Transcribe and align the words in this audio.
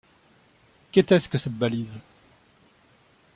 Qu’était-ce 0.91 1.29
que 1.29 1.37
cette 1.37 1.53
balise? 1.53 1.99